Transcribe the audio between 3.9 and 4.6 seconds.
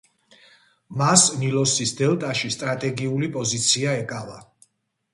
ეკავა.